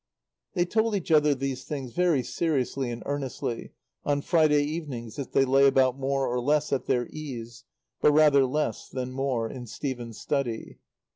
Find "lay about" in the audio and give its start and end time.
5.45-5.95